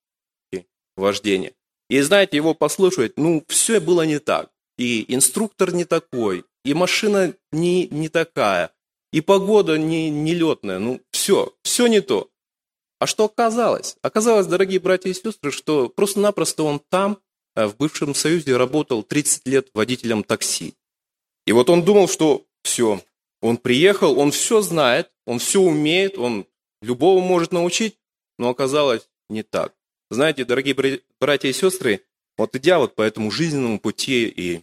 вождение. 0.96 1.56
И 1.90 2.00
знаете, 2.02 2.38
его 2.38 2.54
послушать, 2.54 3.18
ну, 3.18 3.44
все 3.48 3.80
было 3.80 4.04
не 4.04 4.20
так. 4.20 4.50
И 4.78 5.06
инструктор 5.14 5.74
не 5.74 5.86
такой, 5.86 6.46
и 6.64 6.74
машина 6.74 7.34
не, 7.52 7.88
не 7.88 8.10
такая, 8.10 8.72
и 9.12 9.22
погода 9.22 9.78
не, 9.78 10.10
не 10.10 10.34
летная. 10.34 10.80
Ну, 10.80 11.02
все, 11.12 11.54
все 11.64 11.88
не 11.88 12.02
то. 12.02 12.30
А 13.00 13.08
что 13.08 13.26
оказалось? 13.26 13.98
Оказалось, 14.02 14.48
дорогие 14.48 14.80
братья 14.80 15.10
и 15.10 15.14
сестры, 15.14 15.52
что 15.52 15.90
просто-напросто 15.90 16.64
он 16.64 16.82
там 16.90 17.20
Э, 17.60 17.66
в 17.66 17.76
бывшем 17.76 18.16
Союзе 18.16 18.56
работал 18.56 19.04
30 19.04 19.48
лет 19.48 19.70
водителем 19.74 20.24
такси. 20.24 20.76
И 21.46 21.52
вот 21.52 21.70
он 21.70 21.84
думал, 21.84 22.08
что 22.08 22.46
все, 22.64 23.02
он 23.42 23.58
приехал, 23.58 24.18
он 24.18 24.32
все 24.32 24.62
знает, 24.62 25.12
он 25.26 25.40
все 25.40 25.60
умеет, 25.60 26.18
он 26.18 26.46
любого 26.82 27.22
может 27.22 27.52
научить, 27.52 27.98
но 28.38 28.50
оказалось 28.50 29.10
не 29.30 29.44
так. 29.44 29.74
Знаете, 30.10 30.46
дорогие 30.46 31.02
братья 31.20 31.50
и 31.50 31.54
сестры, 31.54 32.04
вот 32.38 32.56
идя 32.56 32.80
вот 32.80 32.96
по 32.96 33.02
этому 33.02 33.32
жизненному 33.32 33.80
пути 33.80 34.28
и 34.28 34.62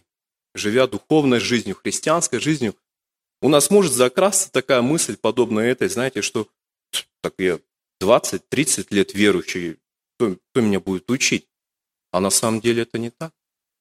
живя 0.55 0.87
духовной 0.87 1.39
жизнью, 1.39 1.75
христианской 1.75 2.39
жизнью, 2.39 2.75
у 3.41 3.49
нас 3.49 3.69
может 3.69 3.93
закрасться 3.93 4.51
такая 4.51 4.81
мысль, 4.81 5.15
подобная 5.15 5.71
этой, 5.71 5.89
знаете, 5.89 6.21
что 6.21 6.47
так 7.21 7.35
я 7.37 7.59
20-30 8.01 8.87
лет 8.89 9.13
верующий, 9.13 9.77
кто, 10.15 10.35
кто 10.51 10.61
меня 10.61 10.79
будет 10.79 11.09
учить? 11.11 11.47
А 12.11 12.19
на 12.19 12.29
самом 12.29 12.61
деле 12.61 12.83
это 12.83 12.97
не 12.97 13.09
так. 13.09 13.33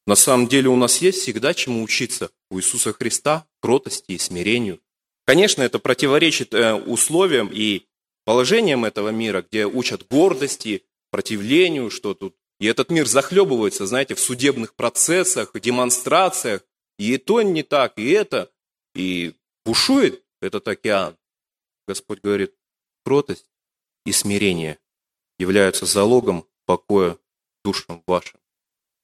На 0.07 0.15
самом 0.15 0.47
деле 0.47 0.69
у 0.69 0.77
нас 0.77 0.99
есть 0.99 1.23
всегда 1.23 1.55
чему 1.55 1.83
учиться 1.83 2.31
у 2.51 2.59
Иисуса 2.59 2.93
Христа, 2.93 3.47
кротости 3.61 4.13
и 4.13 4.19
смирению. 4.19 4.81
Конечно, 5.25 5.63
это 5.63 5.79
противоречит 5.79 6.55
э, 6.55 6.75
условиям 6.75 7.51
и 7.53 7.87
положениям 8.25 8.85
этого 8.85 9.09
мира, 9.09 9.45
где 9.49 9.67
учат 9.67 10.07
гордости, 10.09 10.85
противлению, 11.11 11.91
что 11.91 12.15
тут. 12.15 12.37
И 12.59 12.67
этот 12.67 12.91
мир 12.91 13.07
захлебывается, 13.07 13.87
знаете, 13.87 14.15
в 14.15 14.21
судебных 14.21 14.75
процессах, 14.75 15.51
демонстрациях. 15.55 16.63
И 16.99 17.19
то 17.19 17.43
не 17.43 17.63
так, 17.63 17.99
и 17.99 18.11
это. 18.11 18.51
И 18.95 19.35
бушует 19.65 20.25
этот 20.41 20.67
океан. 20.69 21.17
Господь 21.87 22.21
говорит, 22.23 22.55
кротость 23.05 23.47
и 24.07 24.13
смирение 24.13 24.79
являются 25.39 25.85
залогом 25.85 26.49
покоя 26.65 27.19
душам 27.63 28.03
вашим. 28.07 28.41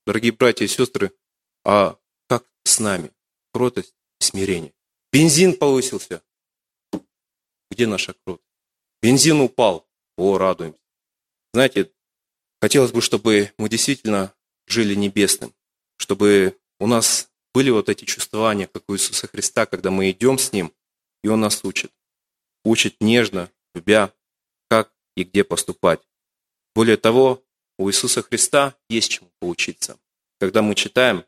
Дорогие 0.07 0.33
братья 0.33 0.65
и 0.65 0.69
сестры, 0.69 1.13
а 1.65 1.99
как 2.29 2.47
с 2.65 2.81
нами? 2.81 3.13
Кротость 3.53 3.95
и 4.21 4.25
смирение. 4.25 4.73
Бензин 5.13 5.57
повысился. 5.57 6.23
Где 7.71 7.87
наша 7.87 8.15
кротость? 8.25 8.49
Бензин 9.03 9.41
упал. 9.41 9.87
О, 10.17 10.39
радуемся. 10.39 10.79
Знаете, 11.53 11.92
хотелось 12.63 12.93
бы, 12.93 13.03
чтобы 13.03 13.53
мы 13.59 13.69
действительно 13.69 14.33
жили 14.69 14.95
небесным, 14.95 15.53
чтобы 15.97 16.57
у 16.79 16.87
нас 16.87 17.29
были 17.53 17.71
вот 17.71 17.89
эти 17.89 18.05
чувствования, 18.05 18.69
как 18.69 18.85
у 18.89 18.95
Иисуса 18.95 19.27
Христа, 19.27 19.67
когда 19.67 19.91
мы 19.91 20.11
идем 20.13 20.39
с 20.39 20.53
Ним, 20.53 20.73
и 21.25 21.29
Он 21.29 21.41
нас 21.41 21.65
учит. 21.65 21.93
Учит 22.65 23.01
нежно, 23.01 23.51
любя, 23.75 24.15
как 24.71 24.93
и 25.17 25.25
где 25.25 25.43
поступать. 25.43 26.01
Более 26.73 26.97
того, 26.97 27.43
у 27.79 27.91
Иисуса 27.91 28.23
Христа 28.23 28.77
есть 28.89 29.11
чему 29.11 29.33
поучиться. 29.41 29.99
Когда 30.39 30.63
мы 30.63 30.77
читаем 30.77 31.25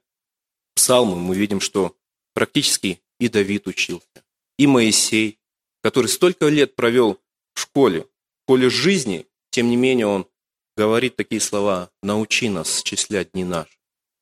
псалмы, 0.77 1.17
мы 1.17 1.35
видим, 1.35 1.61
что 1.61 1.97
практически 2.33 3.03
и 3.19 3.29
Давид 3.29 3.67
учился, 3.67 4.25
и 4.57 4.69
Моисей, 4.69 5.41
который 5.83 6.07
столько 6.07 6.47
лет 6.47 6.77
провел 6.77 7.21
в 7.55 7.61
школе, 7.61 8.03
в 8.03 8.45
школе 8.45 8.71
жизни, 8.71 9.27
тем 9.51 9.69
не 9.69 9.77
менее 9.77 10.07
он 10.07 10.29
говорит 10.77 11.17
такие 11.17 11.41
слова 11.41 11.91
«научи 12.03 12.49
нас 12.49 12.83
счислять 12.85 13.33
дни 13.33 13.45
наши». 13.45 13.77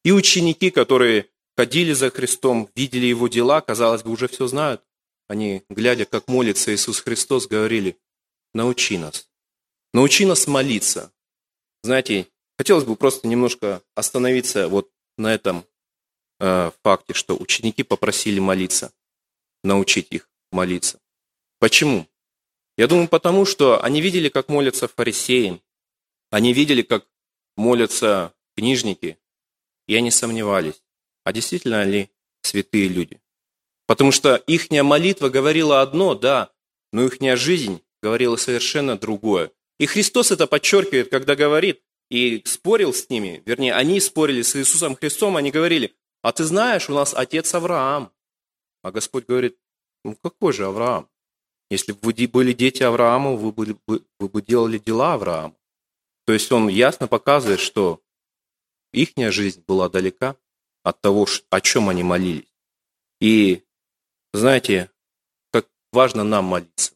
И 0.05 0.13
ученики, 0.13 0.71
которые 0.71 1.29
ходили 1.57 1.93
за 1.93 2.11
Христом, 2.11 2.69
видели 2.75 3.07
Его 3.07 3.29
дела, 3.29 3.61
казалось 3.61 4.03
бы, 4.03 4.11
уже 4.11 4.29
все 4.29 4.47
знают. 4.47 4.83
Они, 5.29 5.63
глядя, 5.69 6.05
как 6.05 6.29
молится 6.29 6.75
Иисус 6.75 7.01
Христос, 7.01 7.47
говорили 7.47 7.97
«научи 8.55 8.99
нас». 8.99 9.29
Научи 9.95 10.25
нас 10.25 10.47
молиться, 10.47 11.13
знаете, 11.83 12.29
хотелось 12.57 12.85
бы 12.85 12.97
просто 12.97 13.27
немножко 13.27 13.83
остановиться 13.95 14.69
вот 14.69 14.91
на 15.19 15.35
этом 15.35 15.65
э, 16.39 16.71
факте, 16.83 17.13
что 17.13 17.37
ученики 17.37 17.83
попросили 17.83 18.39
молиться, 18.39 18.93
научить 19.65 20.09
их 20.11 20.31
молиться. 20.53 21.01
Почему? 21.59 22.07
Я 22.77 22.87
думаю, 22.87 23.09
потому 23.09 23.45
что 23.45 23.83
они 23.83 24.01
видели, 24.01 24.29
как 24.29 24.49
молятся 24.49 24.89
фарисеи, 24.89 25.61
они 26.33 26.55
видели, 26.55 26.81
как 26.81 27.07
молятся 27.57 28.33
книжники, 28.57 29.19
и 29.87 29.95
они 29.95 30.11
сомневались, 30.11 30.83
а 31.25 31.33
действительно 31.33 31.85
ли 31.85 32.11
святые 32.41 32.89
люди. 32.89 33.21
Потому 33.87 34.13
что 34.13 34.37
их 34.37 34.71
молитва 34.71 35.29
говорила 35.29 35.83
одно, 35.83 36.15
да, 36.15 36.51
но 36.91 37.05
их 37.05 37.21
жизнь 37.37 37.83
говорила 38.03 38.37
совершенно 38.37 38.97
другое. 38.97 39.53
И 39.79 39.85
Христос 39.85 40.31
это 40.31 40.47
подчеркивает, 40.47 41.11
когда 41.11 41.37
говорит 41.37 41.83
и 42.11 42.43
спорил 42.47 42.95
с 42.95 43.11
ними, 43.11 43.43
вернее, 43.45 43.75
они 43.75 44.01
спорили 44.01 44.41
с 44.41 44.57
Иисусом 44.57 44.97
Христом, 44.97 45.37
они 45.37 45.51
говорили, 45.51 45.95
а 46.23 46.33
ты 46.33 46.45
знаешь, 46.45 46.89
у 46.89 46.95
нас 46.95 47.13
отец 47.15 47.53
Авраам. 47.55 48.11
А 48.83 48.91
Господь 48.91 49.27
говорит, 49.27 49.59
ну 50.03 50.17
какой 50.23 50.55
же 50.55 50.65
Авраам? 50.65 51.11
Если 51.71 51.93
бы 51.93 51.99
вы 52.03 52.27
были 52.27 52.55
дети 52.55 52.83
Авраама, 52.83 53.33
вы 53.33 53.53
бы, 53.53 53.79
вы 53.87 54.29
бы 54.29 54.41
делали 54.41 54.79
дела 54.79 55.15
Авраама. 55.15 55.55
То 56.25 56.33
есть 56.33 56.51
он 56.53 56.69
ясно 56.69 57.09
показывает, 57.09 57.61
что 57.61 58.01
их 58.93 59.11
жизнь 59.17 59.65
была 59.67 59.89
далека 59.89 60.37
от 60.83 61.01
того, 61.01 61.27
о 61.51 61.61
чем 61.61 61.89
они 61.89 62.03
молились. 62.03 62.53
И 63.21 63.63
знаете, 64.33 64.91
как 65.51 65.69
важно 65.93 66.25
нам 66.25 66.45
молиться. 66.45 66.93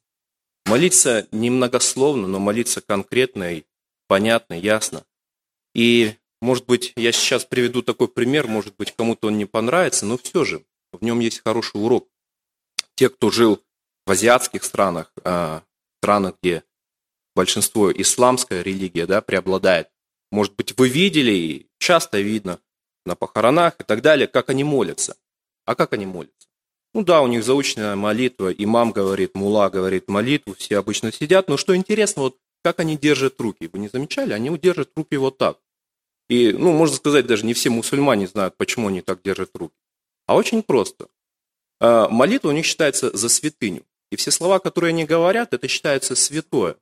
Молиться 0.64 1.28
немногословно, 1.30 2.26
но 2.26 2.38
молиться 2.38 2.80
конкретно 2.80 3.54
и 3.54 3.64
понятно, 4.08 4.54
ясно. 4.54 5.04
И, 5.74 6.16
может 6.40 6.66
быть, 6.66 6.92
я 6.96 7.12
сейчас 7.12 7.44
приведу 7.44 7.82
такой 7.82 8.08
пример, 8.08 8.48
может 8.48 8.76
быть, 8.76 8.92
кому-то 8.92 9.28
он 9.28 9.38
не 9.38 9.44
понравится, 9.44 10.06
но 10.06 10.18
все 10.18 10.44
же 10.44 10.64
в 10.92 11.04
нем 11.04 11.20
есть 11.20 11.42
хороший 11.44 11.76
урок. 11.76 12.08
Те, 12.94 13.08
кто 13.08 13.30
жил 13.30 13.62
в 14.06 14.10
азиатских 14.10 14.64
странах, 14.64 15.12
а, 15.22 15.62
странах, 16.00 16.36
где 16.42 16.64
большинство 17.36 17.92
исламская 17.92 18.62
религия 18.62 19.06
да, 19.06 19.20
преобладает, 19.20 19.88
может 20.32 20.56
быть, 20.56 20.76
вы 20.76 20.88
видели, 20.88 21.32
и 21.32 21.66
часто 21.78 22.18
видно, 22.20 22.58
на 23.04 23.14
похоронах 23.14 23.76
и 23.78 23.84
так 23.84 24.02
далее, 24.02 24.26
как 24.26 24.50
они 24.50 24.64
молятся. 24.64 25.16
А 25.64 25.76
как 25.76 25.92
они 25.92 26.06
молятся? 26.06 26.48
Ну 26.94 27.02
да, 27.04 27.20
у 27.20 27.26
них 27.26 27.44
заученная 27.44 27.94
молитва, 27.94 28.50
имам 28.50 28.90
говорит, 28.90 29.34
мула 29.34 29.68
говорит 29.68 30.08
молитву, 30.08 30.54
все 30.54 30.78
обычно 30.78 31.12
сидят, 31.12 31.48
но 31.48 31.56
что 31.56 31.76
интересно, 31.76 32.22
вот 32.22 32.38
как 32.64 32.80
они 32.80 32.96
держат 32.96 33.38
руки. 33.40 33.68
Вы 33.72 33.78
не 33.78 33.88
замечали? 33.88 34.32
Они 34.32 34.56
держат 34.58 34.90
руки 34.96 35.16
вот 35.16 35.38
так. 35.38 35.58
И, 36.28 36.52
ну, 36.52 36.72
можно 36.72 36.96
сказать, 36.96 37.26
даже 37.26 37.46
не 37.46 37.54
все 37.54 37.70
мусульмане 37.70 38.26
знают, 38.26 38.56
почему 38.56 38.88
они 38.88 39.02
так 39.02 39.22
держат 39.22 39.50
руки. 39.54 39.76
А 40.26 40.34
очень 40.34 40.62
просто. 40.62 41.06
А, 41.78 42.08
молитва 42.08 42.48
у 42.48 42.52
них 42.52 42.64
считается 42.64 43.16
за 43.16 43.28
святыню. 43.28 43.84
И 44.10 44.16
все 44.16 44.30
слова, 44.30 44.58
которые 44.58 44.88
они 44.90 45.04
говорят, 45.04 45.52
это 45.52 45.68
считается 45.68 46.16
святое. 46.16 46.76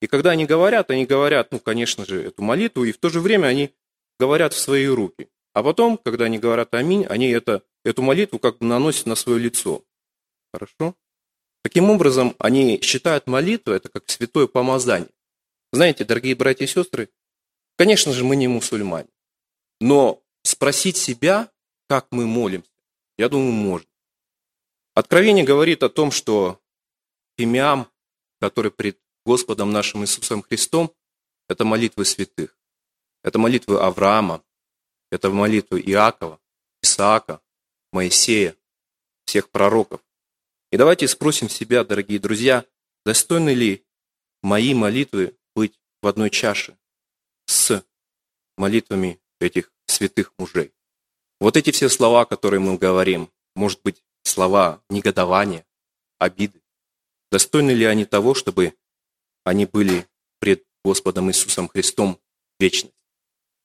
И 0.00 0.06
когда 0.06 0.30
они 0.30 0.46
говорят, 0.46 0.90
они 0.90 1.04
говорят, 1.04 1.52
ну, 1.52 1.58
конечно 1.58 2.06
же, 2.06 2.22
эту 2.22 2.42
молитву, 2.42 2.84
и 2.84 2.92
в 2.92 2.98
то 2.98 3.10
же 3.10 3.20
время 3.20 3.48
они 3.48 3.74
говорят 4.18 4.54
в 4.54 4.58
свои 4.58 4.86
руки. 4.86 5.28
А 5.52 5.62
потом, 5.62 5.98
когда 5.98 6.26
они 6.26 6.38
говорят 6.38 6.72
«Аминь», 6.74 7.04
они 7.06 7.28
это, 7.28 7.62
эту 7.84 8.02
молитву 8.02 8.38
как 8.38 8.58
бы 8.58 8.66
наносят 8.66 9.06
на 9.06 9.14
свое 9.14 9.38
лицо. 9.38 9.82
Хорошо? 10.52 10.94
Таким 11.62 11.90
образом, 11.90 12.34
они 12.38 12.80
считают 12.82 13.26
молитву 13.26 13.72
это 13.72 13.88
как 13.88 14.08
святое 14.08 14.46
помазание. 14.46 15.10
Знаете, 15.72 16.04
дорогие 16.04 16.34
братья 16.34 16.64
и 16.64 16.68
сестры, 16.68 17.10
конечно 17.76 18.12
же, 18.12 18.24
мы 18.24 18.36
не 18.36 18.48
мусульмане. 18.48 19.08
Но 19.80 20.22
спросить 20.42 20.96
себя, 20.96 21.50
как 21.88 22.08
мы 22.10 22.26
молимся, 22.26 22.70
я 23.18 23.28
думаю, 23.28 23.52
можно. 23.52 23.88
Откровение 24.94 25.44
говорит 25.44 25.82
о 25.82 25.88
том, 25.88 26.10
что 26.10 26.60
фимиам, 27.36 27.88
который 28.40 28.70
пред 28.70 28.98
Господом 29.24 29.70
нашим 29.70 30.02
Иисусом 30.02 30.42
Христом, 30.42 30.94
это 31.48 31.64
молитвы 31.64 32.04
святых. 32.04 32.56
Это 33.22 33.38
молитвы 33.38 33.78
Авраама, 33.80 34.42
это 35.10 35.30
молитвы 35.30 35.80
Иакова, 35.80 36.40
Исаака, 36.82 37.42
Моисея, 37.92 38.56
всех 39.26 39.50
пророков. 39.50 40.00
И 40.70 40.76
давайте 40.76 41.06
спросим 41.06 41.48
себя, 41.48 41.84
дорогие 41.84 42.18
друзья, 42.18 42.64
достойны 43.04 43.52
ли 43.52 43.84
мои 44.42 44.72
молитвы 44.72 45.36
быть 45.54 45.78
в 46.00 46.06
одной 46.06 46.30
чаше 46.30 46.78
с 47.46 47.84
молитвами 48.56 49.20
этих 49.40 49.72
святых 49.86 50.32
мужей. 50.38 50.72
Вот 51.40 51.56
эти 51.56 51.70
все 51.72 51.88
слова, 51.88 52.24
которые 52.24 52.60
мы 52.60 52.78
говорим, 52.78 53.30
может 53.54 53.82
быть, 53.82 54.02
слова 54.22 54.82
негодования, 54.88 55.66
обиды, 56.18 56.62
достойны 57.30 57.72
ли 57.72 57.84
они 57.84 58.04
того, 58.04 58.34
чтобы 58.34 58.74
они 59.44 59.66
были 59.66 60.06
пред 60.38 60.64
Господом 60.84 61.30
Иисусом 61.30 61.68
Христом 61.68 62.20
вечность? 62.58 62.94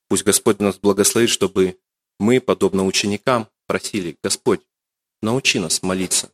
Пусть 0.08 0.24
Господь 0.24 0.60
нас 0.60 0.78
благословит, 0.78 1.30
чтобы 1.30 1.80
мы, 2.20 2.40
подобно 2.40 2.86
ученикам, 2.86 3.50
просили, 3.68 4.18
Господь, 4.24 4.62
научи 5.22 5.60
нас 5.60 5.82
молиться, 5.82 6.32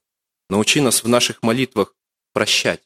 научи 0.49 0.81
нас 0.81 1.03
в 1.03 1.07
наших 1.07 1.41
молитвах 1.41 1.95
прощать. 2.33 2.83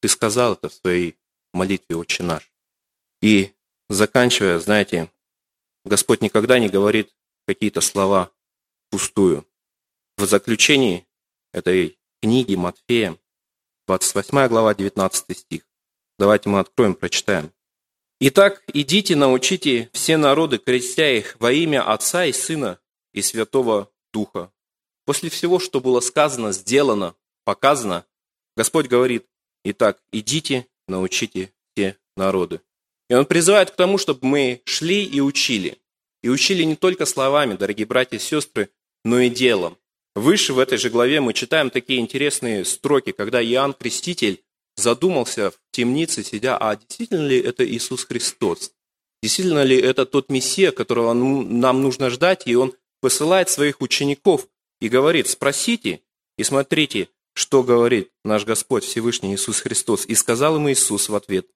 Ты 0.00 0.08
сказал 0.08 0.54
это 0.54 0.68
в 0.68 0.74
своей 0.74 1.18
молитве 1.52 1.96
«Отче 1.96 2.22
наш». 2.22 2.52
И 3.22 3.52
заканчивая, 3.88 4.58
знаете, 4.58 5.10
Господь 5.84 6.20
никогда 6.20 6.58
не 6.58 6.68
говорит 6.68 7.14
какие-то 7.46 7.80
слова 7.80 8.32
пустую. 8.90 9.46
В 10.16 10.26
заключении 10.26 11.06
этой 11.52 11.98
книги 12.20 12.54
Матфея, 12.54 13.16
28 13.86 14.48
глава, 14.48 14.74
19 14.74 15.38
стих. 15.38 15.68
Давайте 16.18 16.48
мы 16.48 16.60
откроем, 16.60 16.94
прочитаем. 16.94 17.52
Итак, 18.20 18.62
идите, 18.72 19.14
научите 19.16 19.90
все 19.92 20.16
народы, 20.16 20.56
крестя 20.58 21.10
их 21.10 21.36
во 21.38 21.52
имя 21.52 21.82
Отца 21.92 22.24
и 22.24 22.32
Сына 22.32 22.78
и 23.12 23.20
Святого 23.20 23.90
Духа. 24.12 24.50
После 25.04 25.28
всего, 25.28 25.58
что 25.58 25.80
было 25.80 26.00
сказано, 26.00 26.52
сделано, 26.52 27.14
показано, 27.44 28.06
Господь 28.56 28.86
говорит, 28.86 29.26
итак, 29.64 30.00
идите, 30.10 30.66
научите 30.88 31.52
все 31.74 31.98
народы. 32.16 32.62
И 33.10 33.14
Он 33.14 33.26
призывает 33.26 33.70
к 33.70 33.76
тому, 33.76 33.98
чтобы 33.98 34.20
мы 34.26 34.62
шли 34.64 35.04
и 35.04 35.20
учили. 35.20 35.78
И 36.22 36.30
учили 36.30 36.62
не 36.62 36.76
только 36.76 37.04
словами, 37.04 37.54
дорогие 37.54 37.86
братья 37.86 38.16
и 38.16 38.20
сестры, 38.20 38.70
но 39.04 39.20
и 39.20 39.28
делом. 39.28 39.76
Выше 40.14 40.54
в 40.54 40.58
этой 40.58 40.78
же 40.78 40.88
главе 40.88 41.20
мы 41.20 41.34
читаем 41.34 41.68
такие 41.68 42.00
интересные 42.00 42.64
строки, 42.64 43.12
когда 43.12 43.44
Иоанн 43.44 43.74
Креститель 43.74 44.42
задумался 44.76 45.50
в 45.50 45.58
темнице, 45.76 46.24
сидя, 46.24 46.56
а 46.56 46.76
действительно 46.76 47.26
ли 47.26 47.38
это 47.38 47.66
Иисус 47.66 48.04
Христос? 48.04 48.72
Действительно 49.22 49.62
ли 49.62 49.78
это 49.78 50.06
тот 50.06 50.30
Мессия, 50.30 50.70
которого 50.72 51.12
нам 51.12 51.82
нужно 51.82 52.10
ждать? 52.10 52.46
И 52.46 52.54
он 52.54 52.74
посылает 53.00 53.50
своих 53.50 53.80
учеников 53.80 54.48
и 54.80 54.88
говорит, 54.88 55.28
спросите 55.28 56.00
и 56.38 56.44
смотрите, 56.44 57.08
что 57.34 57.62
говорит 57.62 58.10
наш 58.24 58.44
Господь 58.44 58.84
Всевышний 58.84 59.34
Иисус 59.34 59.60
Христос. 59.60 60.06
И 60.06 60.14
сказал 60.14 60.56
ему 60.56 60.70
Иисус 60.70 61.08
в 61.08 61.14
ответ, 61.14 61.46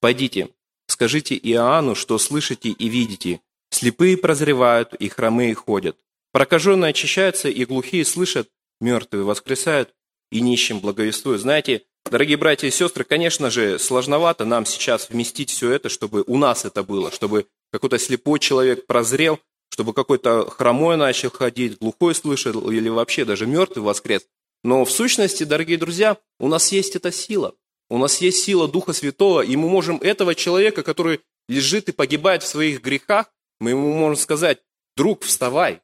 пойдите, 0.00 0.50
скажите 0.86 1.36
Иоанну, 1.36 1.94
что 1.94 2.18
слышите 2.18 2.68
и 2.70 2.88
видите. 2.88 3.40
Слепые 3.70 4.16
прозревают, 4.16 4.94
и 4.94 5.08
хромые 5.08 5.54
ходят. 5.54 5.96
Прокаженные 6.32 6.90
очищаются, 6.90 7.48
и 7.48 7.64
глухие 7.64 8.04
слышат, 8.04 8.48
мертвые 8.80 9.24
воскресают, 9.24 9.94
и 10.30 10.40
нищим 10.40 10.80
благовествуют. 10.80 11.40
Знаете, 11.40 11.84
Дорогие 12.06 12.36
братья 12.36 12.66
и 12.66 12.70
сестры, 12.70 13.04
конечно 13.04 13.50
же, 13.50 13.78
сложновато 13.78 14.44
нам 14.44 14.66
сейчас 14.66 15.10
вместить 15.10 15.50
все 15.50 15.70
это, 15.72 15.88
чтобы 15.88 16.24
у 16.26 16.36
нас 16.36 16.64
это 16.64 16.82
было, 16.82 17.12
чтобы 17.12 17.46
какой-то 17.70 17.98
слепой 17.98 18.38
человек 18.38 18.86
прозрел, 18.86 19.38
чтобы 19.70 19.92
какой-то 19.92 20.48
хромой 20.50 20.96
начал 20.96 21.30
ходить, 21.30 21.78
глухой 21.78 22.14
слышал 22.14 22.70
или 22.70 22.88
вообще 22.88 23.24
даже 23.24 23.46
мертвый 23.46 23.84
воскрес. 23.84 24.26
Но 24.64 24.84
в 24.84 24.90
сущности, 24.90 25.44
дорогие 25.44 25.78
друзья, 25.78 26.16
у 26.38 26.48
нас 26.48 26.72
есть 26.72 26.96
эта 26.96 27.12
сила. 27.12 27.54
У 27.88 27.98
нас 27.98 28.20
есть 28.20 28.44
сила 28.44 28.68
Духа 28.68 28.92
Святого, 28.92 29.40
и 29.42 29.56
мы 29.56 29.68
можем 29.68 29.96
этого 29.98 30.34
человека, 30.34 30.82
который 30.82 31.20
лежит 31.48 31.88
и 31.88 31.92
погибает 31.92 32.42
в 32.42 32.46
своих 32.46 32.82
грехах, 32.82 33.26
мы 33.58 33.70
ему 33.70 33.92
можем 33.92 34.16
сказать, 34.16 34.58
друг, 34.96 35.24
вставай, 35.24 35.80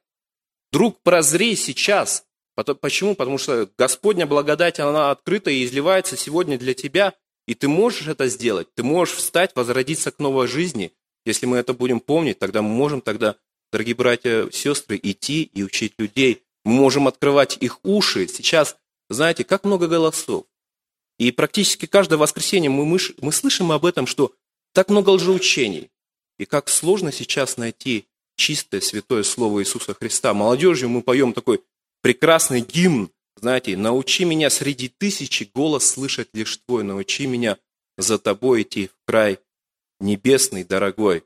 друг, 0.71 1.01
прозрей 1.03 1.55
сейчас, 1.55 2.25
Почему? 2.63 3.15
Потому 3.15 3.37
что 3.37 3.69
Господня 3.77 4.25
благодать, 4.25 4.79
она 4.79 5.11
открыта 5.11 5.51
и 5.51 5.63
изливается 5.63 6.17
сегодня 6.17 6.57
для 6.57 6.73
тебя, 6.73 7.13
и 7.47 7.53
ты 7.53 7.67
можешь 7.67 8.07
это 8.07 8.27
сделать. 8.27 8.67
Ты 8.73 8.83
можешь 8.83 9.15
встать, 9.15 9.51
возродиться 9.55 10.11
к 10.11 10.19
новой 10.19 10.47
жизни. 10.47 10.91
Если 11.25 11.45
мы 11.45 11.57
это 11.57 11.73
будем 11.73 11.99
помнить, 11.99 12.39
тогда 12.39 12.61
мы 12.61 12.69
можем 12.69 13.01
тогда, 13.01 13.35
дорогие 13.71 13.95
братья 13.95 14.49
сестры, 14.51 14.99
идти 15.01 15.43
и 15.43 15.63
учить 15.63 15.93
людей. 15.99 16.43
Мы 16.65 16.73
можем 16.73 17.07
открывать 17.07 17.57
их 17.61 17.79
уши. 17.83 18.27
Сейчас, 18.27 18.75
знаете, 19.09 19.43
как 19.43 19.63
много 19.63 19.87
голосов. 19.87 20.45
И 21.19 21.31
практически 21.31 21.85
каждое 21.85 22.17
воскресенье 22.17 22.69
мы, 22.69 22.85
мы, 22.85 22.97
мы 23.21 23.31
слышим 23.31 23.71
об 23.71 23.85
этом, 23.85 24.07
что 24.07 24.33
так 24.73 24.89
много 24.89 25.11
лжеучений. 25.11 25.89
И 26.39 26.45
как 26.45 26.69
сложно 26.69 27.11
сейчас 27.11 27.57
найти 27.57 28.07
чистое, 28.35 28.81
святое 28.81 29.23
Слово 29.23 29.61
Иисуса 29.61 29.93
Христа. 29.93 30.33
Молодежью 30.33 30.89
мы 30.89 31.01
поем 31.01 31.33
такой 31.33 31.61
прекрасный 32.01 32.61
гимн, 32.61 33.11
знаете, 33.35 33.77
«Научи 33.77 34.25
меня 34.25 34.49
среди 34.49 34.89
тысячи 34.89 35.49
голос 35.53 35.85
слышать 35.85 36.29
лишь 36.33 36.57
Твой, 36.57 36.83
научи 36.83 37.27
меня 37.27 37.57
за 37.97 38.17
Тобой 38.17 38.63
идти 38.63 38.87
в 38.87 38.95
край 39.05 39.39
небесный, 39.99 40.63
дорогой». 40.63 41.23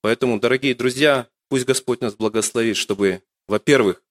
Поэтому, 0.00 0.40
дорогие 0.40 0.74
друзья, 0.74 1.28
пусть 1.48 1.66
Господь 1.66 2.00
нас 2.00 2.14
благословит, 2.14 2.76
чтобы, 2.76 3.22
во-первых, 3.46 4.02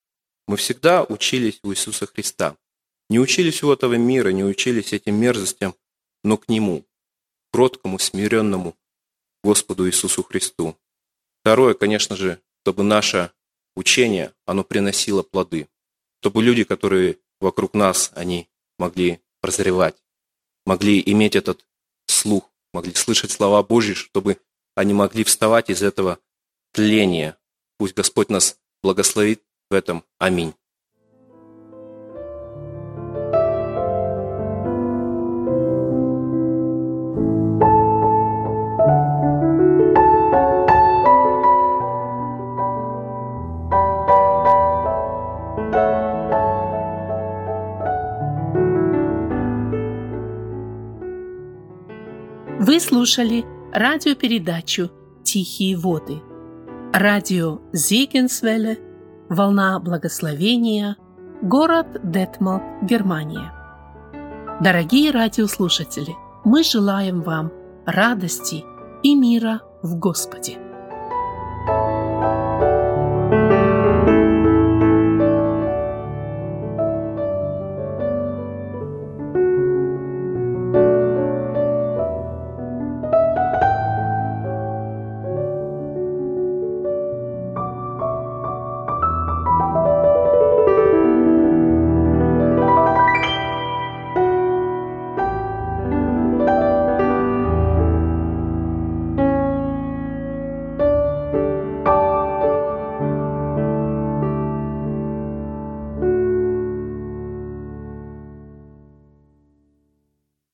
мы 0.47 0.57
всегда 0.57 1.03
учились 1.03 1.59
у 1.63 1.71
Иисуса 1.71 2.05
Христа. 2.05 2.55
Не 3.09 3.19
учились 3.19 3.63
у 3.63 3.71
этого 3.71 3.95
мира, 3.95 4.29
не 4.29 4.43
учились 4.43 4.93
этим 4.93 5.15
мерзостям, 5.15 5.75
но 6.23 6.37
к 6.37 6.47
Нему, 6.47 6.85
кроткому, 7.51 7.99
смиренному 7.99 8.77
Господу 9.43 9.87
Иисусу 9.87 10.23
Христу. 10.23 10.77
Второе, 11.41 11.73
конечно 11.73 12.15
же, 12.15 12.39
чтобы 12.63 12.83
наше 12.83 13.31
учение, 13.75 14.33
оно 14.45 14.63
приносило 14.63 15.23
плоды 15.23 15.67
чтобы 16.21 16.43
люди, 16.43 16.63
которые 16.63 17.17
вокруг 17.39 17.73
нас, 17.73 18.11
они 18.13 18.47
могли 18.77 19.19
прозревать, 19.41 19.95
могли 20.67 21.01
иметь 21.03 21.35
этот 21.35 21.65
слух, 22.05 22.47
могли 22.73 22.93
слышать 22.93 23.31
слова 23.31 23.63
Божьи, 23.63 23.95
чтобы 23.95 24.37
они 24.75 24.93
могли 24.93 25.23
вставать 25.23 25.71
из 25.71 25.81
этого 25.81 26.19
тления. 26.73 27.37
Пусть 27.77 27.95
Господь 27.95 28.29
нас 28.29 28.59
благословит 28.83 29.41
в 29.71 29.73
этом. 29.73 30.03
Аминь. 30.19 30.53
Слушали 53.01 53.43
радиопередачу 53.73 54.91
«Тихие 55.23 55.75
воды». 55.75 56.21
Радио 56.93 57.59
Зигенсвелле, 57.73 58.77
Волна 59.27 59.79
Благословения, 59.79 60.97
город 61.41 61.87
Детмалт, 62.03 62.61
Германия. 62.83 63.51
Дорогие 64.61 65.09
радиослушатели, 65.09 66.13
мы 66.45 66.61
желаем 66.63 67.23
вам 67.23 67.51
радости 67.87 68.63
и 69.01 69.15
мира 69.15 69.61
в 69.81 69.97
Господе. 69.97 70.59